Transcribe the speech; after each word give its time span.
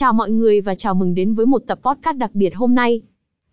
Chào 0.00 0.12
mọi 0.12 0.30
người 0.30 0.60
và 0.60 0.74
chào 0.74 0.94
mừng 0.94 1.14
đến 1.14 1.34
với 1.34 1.46
một 1.46 1.62
tập 1.66 1.80
podcast 1.82 2.16
đặc 2.16 2.34
biệt 2.34 2.54
hôm 2.54 2.74
nay. 2.74 3.02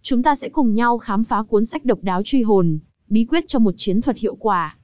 Chúng 0.02 0.24
ta 0.24 0.36
sẽ 0.36 0.50
cùng 0.50 0.74
nhau 0.74 0.98
khám 0.98 1.24
phá 1.24 1.44
cuốn 1.44 1.66
sách 1.66 1.86
độc 1.86 2.00
đáo 2.02 2.22
truy 2.26 2.44
hồn, 2.44 2.80
bí 3.10 3.26
quyết 3.26 3.48
cho 3.48 3.60
một 3.60 3.74
chiến 3.78 4.02
thuật 4.02 4.18
hiệu 4.18 4.36
quả. 4.36 4.78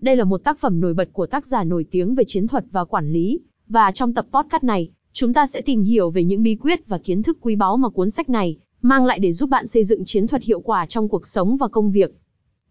Đây 0.00 0.16
là 0.16 0.24
một 0.24 0.44
tác 0.44 0.58
phẩm 0.58 0.80
nổi 0.80 0.94
bật 0.94 1.08
của 1.12 1.26
tác 1.26 1.46
giả 1.46 1.64
nổi 1.64 1.84
tiếng 1.90 2.14
về 2.14 2.24
chiến 2.26 2.46
thuật 2.46 2.64
và 2.70 2.84
quản 2.84 3.12
lý, 3.12 3.40
và 3.68 3.90
trong 3.90 4.14
tập 4.14 4.26
podcast 4.32 4.64
này, 4.64 4.90
chúng 5.12 5.32
ta 5.32 5.46
sẽ 5.46 5.60
tìm 5.60 5.82
hiểu 5.82 6.10
về 6.10 6.24
những 6.24 6.42
bí 6.42 6.56
quyết 6.56 6.86
và 6.86 6.98
kiến 6.98 7.22
thức 7.22 7.38
quý 7.40 7.56
báu 7.56 7.76
mà 7.76 7.88
cuốn 7.88 8.10
sách 8.10 8.28
này 8.28 8.58
mang 8.82 9.06
lại 9.06 9.18
để 9.18 9.32
giúp 9.32 9.50
bạn 9.50 9.66
xây 9.66 9.84
dựng 9.84 10.04
chiến 10.04 10.26
thuật 10.26 10.42
hiệu 10.42 10.60
quả 10.60 10.86
trong 10.86 11.08
cuộc 11.08 11.26
sống 11.26 11.56
và 11.56 11.68
công 11.68 11.90
việc. 11.90 12.14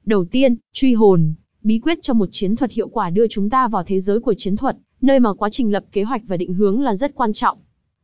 Đầu 0.05 0.25
tiên, 0.25 0.55
truy 0.73 0.93
hồn, 0.93 1.33
bí 1.63 1.79
quyết 1.79 1.99
cho 2.01 2.13
một 2.13 2.29
chiến 2.31 2.55
thuật 2.55 2.71
hiệu 2.71 2.87
quả 2.87 3.09
đưa 3.09 3.27
chúng 3.27 3.49
ta 3.49 3.67
vào 3.67 3.83
thế 3.83 3.99
giới 3.99 4.19
của 4.19 4.33
chiến 4.33 4.55
thuật, 4.55 4.77
nơi 5.01 5.19
mà 5.19 5.33
quá 5.33 5.49
trình 5.49 5.71
lập 5.71 5.85
kế 5.91 6.03
hoạch 6.03 6.21
và 6.27 6.37
định 6.37 6.53
hướng 6.53 6.81
là 6.81 6.95
rất 6.95 7.15
quan 7.15 7.33
trọng. 7.33 7.57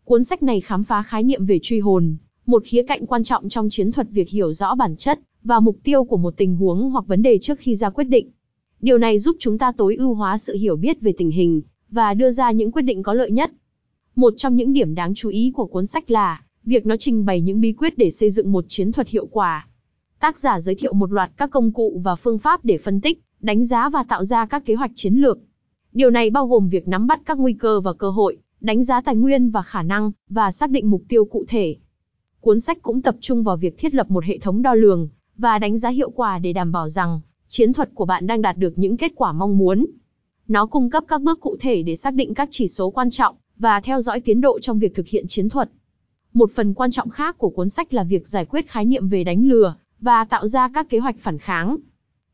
Cuốn 0.06 0.24
sách 0.24 0.44
này 0.44 0.62
khám 0.62 0.84
phá 0.84 1.04
khái 1.04 1.24
niệm 1.24 1.46
về 1.46 1.60
truy 1.62 1.80
hồn, 1.80 2.16
một 2.46 2.64
khía 2.66 2.84
cạnh 2.84 3.06
quan 3.06 3.24
trọng 3.24 3.50
trong 3.50 3.70
chiến 3.70 3.92
thuật 3.92 4.08
việc 4.10 4.30
hiểu 4.30 4.54
rõ 4.54 4.76
bản 4.76 4.96
chất 4.96 5.20
và 5.44 5.60
mục 5.60 5.78
tiêu 5.84 6.04
của 6.04 6.18
một 6.18 6.34
tình 6.38 6.56
huống 6.56 6.90
hoặc 6.90 7.08
vấn 7.08 7.22
đề 7.22 7.38
trước 7.40 7.60
khi 7.60 7.76
ra 7.76 7.90
quyết 7.90 8.04
định. 8.04 8.30
Điều 8.82 8.98
này 8.98 9.20
giúp 9.20 9.36
chúng 9.40 9.58
ta 9.58 9.72
tối 9.78 9.96
ưu 9.96 10.14
hóa 10.14 10.38
sự 10.38 10.56
hiểu 10.56 10.76
biết 10.76 11.02
về 11.02 11.14
tình 11.18 11.32
hình 11.32 11.62
và 11.90 12.14
đưa 12.14 12.32
ra 12.32 12.52
những 12.52 12.72
quyết 12.72 12.82
định 12.82 13.04
có 13.04 13.14
lợi 13.14 13.32
nhất. 13.32 13.52
Một 14.16 14.34
trong 14.38 14.56
những 14.56 14.74
điểm 14.74 14.96
đáng 14.96 15.14
chú 15.16 15.30
ý 15.30 15.52
của 15.56 15.66
cuốn 15.66 15.86
sách 15.86 16.12
là 16.12 16.44
việc 16.64 16.86
nó 16.86 16.96
trình 16.98 17.26
bày 17.26 17.42
những 17.42 17.62
bí 17.62 17.74
quyết 17.74 17.98
để 17.98 18.12
xây 18.12 18.30
dựng 18.30 18.52
một 18.52 18.66
chiến 18.68 18.92
thuật 18.92 19.08
hiệu 19.08 19.26
quả. 19.26 19.68
Tác 20.20 20.40
giả 20.40 20.60
giới 20.60 20.76
thiệu 20.76 20.94
một 20.94 21.12
loạt 21.12 21.32
các 21.38 21.52
công 21.52 21.72
cụ 21.72 22.02
và 22.04 22.16
phương 22.16 22.40
pháp 22.40 22.66
để 22.66 22.78
phân 22.78 23.02
tích, 23.02 23.22
đánh 23.40 23.66
giá 23.66 23.90
và 23.90 24.04
tạo 24.04 24.24
ra 24.24 24.46
các 24.46 24.66
kế 24.66 24.76
hoạch 24.76 24.92
chiến 24.96 25.14
lược. 25.14 25.40
Điều 25.94 26.10
này 26.10 26.30
bao 26.30 26.48
gồm 26.48 26.70
việc 26.70 26.88
nắm 26.88 27.08
bắt 27.08 27.22
các 27.26 27.38
nguy 27.38 27.54
cơ 27.54 27.82
và 27.82 27.94
cơ 27.94 28.10
hội, 28.10 28.38
đánh 28.64 28.84
giá 28.84 29.02
tài 29.02 29.16
nguyên 29.16 29.50
và 29.50 29.62
khả 29.62 29.82
năng, 29.82 30.12
và 30.30 30.52
xác 30.52 30.70
định 30.70 30.90
mục 30.90 31.02
tiêu 31.10 31.26
cụ 31.26 31.46
thể. 31.48 31.76
Cuốn 32.40 32.60
sách 32.60 32.78
cũng 32.82 33.02
tập 33.02 33.16
trung 33.20 33.44
vào 33.44 33.58
việc 33.58 33.78
thiết 33.78 33.94
lập 33.94 34.12
một 34.12 34.24
hệ 34.26 34.38
thống 34.38 34.62
đo 34.62 34.74
lường 34.74 35.10
và 35.38 35.60
đánh 35.60 35.78
giá 35.78 35.90
hiệu 35.90 36.10
quả 36.10 36.40
để 36.40 36.54
đảm 36.54 36.72
bảo 36.72 36.90
rằng 36.90 37.22
chiến 37.48 37.74
thuật 37.74 37.90
của 37.94 38.06
bạn 38.06 38.28
đang 38.28 38.42
đạt 38.42 38.58
được 38.58 38.74
những 38.76 38.98
kết 38.98 39.12
quả 39.16 39.32
mong 39.32 39.58
muốn. 39.58 39.86
Nó 40.48 40.66
cung 40.66 40.90
cấp 40.90 41.04
các 41.08 41.22
bước 41.22 41.40
cụ 41.42 41.58
thể 41.60 41.84
để 41.84 41.96
xác 41.96 42.14
định 42.14 42.34
các 42.34 42.48
chỉ 42.52 42.68
số 42.68 42.90
quan 42.90 43.10
trọng 43.10 43.36
và 43.58 43.82
theo 43.82 44.02
dõi 44.02 44.20
tiến 44.20 44.42
độ 44.42 44.60
trong 44.60 44.80
việc 44.80 44.96
thực 44.96 45.08
hiện 45.08 45.28
chiến 45.28 45.50
thuật. 45.50 45.70
Một 46.34 46.52
phần 46.52 46.74
quan 46.74 46.92
trọng 46.92 47.10
khác 47.10 47.38
của 47.38 47.50
cuốn 47.50 47.70
sách 47.70 47.94
là 47.94 48.04
việc 48.04 48.28
giải 48.28 48.46
quyết 48.46 48.70
khái 48.70 48.86
niệm 48.86 49.08
về 49.08 49.24
đánh 49.24 49.48
lừa 49.48 49.76
và 50.00 50.26
tạo 50.26 50.48
ra 50.48 50.70
các 50.74 50.90
kế 50.90 51.00
hoạch 51.00 51.16
phản 51.20 51.38
kháng. 51.38 51.78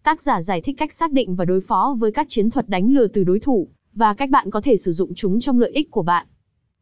Tác 0.03 0.21
giả 0.21 0.41
giải 0.41 0.61
thích 0.61 0.75
cách 0.77 0.93
xác 0.93 1.11
định 1.11 1.35
và 1.35 1.45
đối 1.45 1.61
phó 1.61 1.95
với 1.99 2.11
các 2.11 2.25
chiến 2.29 2.49
thuật 2.49 2.69
đánh 2.69 2.93
lừa 2.93 3.07
từ 3.07 3.23
đối 3.23 3.39
thủ 3.39 3.67
và 3.93 4.13
cách 4.13 4.29
bạn 4.29 4.49
có 4.49 4.61
thể 4.61 4.77
sử 4.77 4.91
dụng 4.91 5.13
chúng 5.13 5.39
trong 5.39 5.59
lợi 5.59 5.71
ích 5.71 5.91
của 5.91 6.03
bạn. 6.03 6.27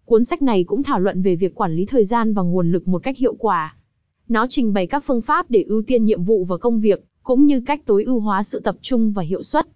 Cuốn 0.05 0.23
sách 0.23 0.41
này 0.41 0.63
cũng 0.63 0.83
thảo 0.83 0.99
luận 0.99 1.21
về 1.21 1.35
việc 1.35 1.55
quản 1.55 1.75
lý 1.75 1.85
thời 1.85 2.03
gian 2.03 2.33
và 2.33 2.41
nguồn 2.41 2.71
lực 2.71 2.87
một 2.87 3.03
cách 3.03 3.17
hiệu 3.17 3.35
quả. 3.39 3.75
Nó 4.27 4.47
trình 4.49 4.73
bày 4.73 4.87
các 4.87 5.03
phương 5.05 5.21
pháp 5.21 5.51
để 5.51 5.63
ưu 5.67 5.81
tiên 5.81 6.05
nhiệm 6.05 6.23
vụ 6.23 6.45
và 6.45 6.57
công 6.57 6.79
việc, 6.79 7.03
cũng 7.23 7.45
như 7.45 7.61
cách 7.61 7.81
tối 7.85 8.03
ưu 8.03 8.19
hóa 8.19 8.43
sự 8.43 8.59
tập 8.59 8.77
trung 8.81 9.11
và 9.11 9.23
hiệu 9.23 9.43
suất. 9.43 9.67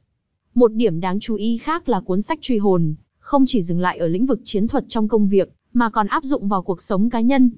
Một 0.54 0.74
điểm 0.74 1.00
đáng 1.00 1.20
chú 1.20 1.36
ý 1.36 1.58
khác 1.58 1.90
là 1.90 2.00
cuốn 2.00 2.22
sách 2.22 2.40
truy 2.42 2.58
hồn, 2.58 2.96
không 3.20 3.44
chỉ 3.48 3.62
dừng 3.62 3.80
lại 3.80 3.98
ở 3.98 4.08
lĩnh 4.08 4.26
vực 4.26 4.42
chiến 4.44 4.68
thuật 4.68 4.86
trong 4.88 5.08
công 5.08 5.28
việc, 5.28 5.52
mà 5.74 5.90
còn 5.90 6.08
áp 6.08 6.24
dụng 6.24 6.48
vào 6.48 6.62
cuộc 6.62 6.82
sống 6.82 7.10
cá 7.10 7.22
nhân. 7.22 7.52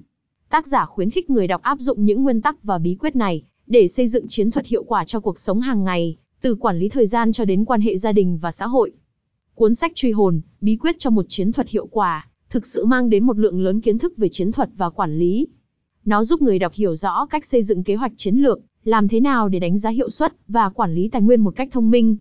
Tác 0.50 0.66
giả 0.66 0.86
khuyến 0.86 1.10
khích 1.10 1.30
người 1.30 1.46
đọc 1.46 1.62
áp 1.62 1.78
dụng 1.80 2.04
những 2.04 2.22
nguyên 2.22 2.40
tắc 2.40 2.62
và 2.62 2.78
bí 2.78 2.94
quyết 2.94 3.16
này, 3.16 3.42
để 3.66 3.88
xây 3.88 4.08
dựng 4.08 4.28
chiến 4.28 4.50
thuật 4.50 4.66
hiệu 4.66 4.84
quả 4.84 5.04
cho 5.04 5.20
cuộc 5.20 5.38
sống 5.38 5.60
hàng 5.60 5.84
ngày, 5.84 6.16
từ 6.40 6.54
quản 6.54 6.78
lý 6.78 6.88
thời 6.88 7.06
gian 7.06 7.32
cho 7.32 7.44
đến 7.44 7.64
quan 7.64 7.80
hệ 7.80 7.96
gia 7.96 8.12
đình 8.12 8.38
và 8.38 8.50
xã 8.50 8.66
hội. 8.66 8.92
Cuốn 9.56 9.74
sách 9.74 9.92
truy 9.94 10.12
hồn, 10.12 10.40
bí 10.60 10.76
quyết 10.76 10.96
cho 10.98 11.10
một 11.10 11.26
chiến 11.28 11.52
thuật 11.52 11.68
hiệu 11.68 11.86
quả, 11.86 12.28
thực 12.50 12.66
sự 12.66 12.84
mang 12.84 13.10
đến 13.10 13.24
một 13.24 13.38
lượng 13.38 13.62
lớn 13.62 13.80
kiến 13.80 13.98
thức 13.98 14.16
về 14.16 14.28
chiến 14.28 14.52
thuật 14.52 14.70
và 14.76 14.90
quản 14.90 15.18
lý. 15.18 15.46
Nó 16.04 16.24
giúp 16.24 16.42
người 16.42 16.58
đọc 16.58 16.72
hiểu 16.74 16.94
rõ 16.94 17.26
cách 17.26 17.44
xây 17.44 17.62
dựng 17.62 17.84
kế 17.84 17.94
hoạch 17.94 18.12
chiến 18.16 18.36
lược, 18.36 18.60
làm 18.84 19.08
thế 19.08 19.20
nào 19.20 19.48
để 19.48 19.58
đánh 19.58 19.78
giá 19.78 19.90
hiệu 19.90 20.10
suất 20.10 20.34
và 20.48 20.68
quản 20.68 20.94
lý 20.94 21.08
tài 21.08 21.22
nguyên 21.22 21.40
một 21.40 21.56
cách 21.56 21.68
thông 21.72 21.90
minh. 21.90 22.16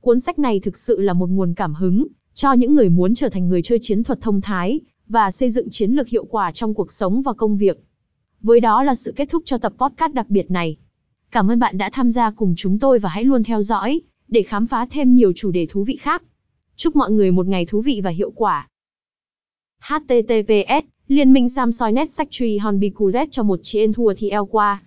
Cuốn 0.00 0.20
sách 0.20 0.38
này 0.38 0.60
thực 0.60 0.78
sự 0.78 1.00
là 1.00 1.12
một 1.12 1.30
nguồn 1.30 1.54
cảm 1.54 1.74
hứng 1.74 2.06
cho 2.34 2.52
những 2.52 2.74
người 2.74 2.88
muốn 2.88 3.14
trở 3.14 3.28
thành 3.28 3.48
người 3.48 3.62
chơi 3.62 3.78
chiến 3.82 4.02
thuật 4.02 4.20
thông 4.20 4.40
thái 4.40 4.80
và 5.08 5.30
xây 5.30 5.50
dựng 5.50 5.70
chiến 5.70 5.92
lược 5.92 6.08
hiệu 6.08 6.24
quả 6.24 6.52
trong 6.52 6.74
cuộc 6.74 6.92
sống 6.92 7.22
và 7.22 7.32
công 7.32 7.56
việc. 7.56 7.84
Với 8.40 8.60
đó 8.60 8.82
là 8.82 8.94
sự 8.94 9.12
kết 9.16 9.30
thúc 9.30 9.42
cho 9.46 9.58
tập 9.58 9.72
podcast 9.78 10.12
đặc 10.12 10.30
biệt 10.30 10.50
này. 10.50 10.76
Cảm 11.30 11.50
ơn 11.50 11.58
bạn 11.58 11.78
đã 11.78 11.90
tham 11.92 12.10
gia 12.10 12.30
cùng 12.30 12.54
chúng 12.56 12.78
tôi 12.78 12.98
và 12.98 13.08
hãy 13.08 13.24
luôn 13.24 13.42
theo 13.42 13.62
dõi 13.62 14.00
để 14.28 14.42
khám 14.42 14.66
phá 14.66 14.86
thêm 14.90 15.14
nhiều 15.14 15.32
chủ 15.36 15.50
đề 15.50 15.66
thú 15.66 15.84
vị 15.84 15.96
khác. 15.96 16.22
Chúc 16.82 16.96
mọi 16.96 17.10
người 17.10 17.30
một 17.30 17.46
ngày 17.46 17.66
thú 17.66 17.80
vị 17.80 18.00
và 18.04 18.10
hiệu 18.10 18.30
quả. 18.30 18.68
HTTPS 19.80 20.86
Liên 21.08 21.32
minh 21.32 21.48
Samsoi 21.48 21.92
Net 21.92 22.08
Factory 22.08 22.58
Z 23.10 23.26
cho 23.30 23.42
một 23.42 23.60
chiến 23.62 23.92
thua 23.92 24.14
thì 24.16 24.30
eo 24.30 24.46
qua. 24.46 24.82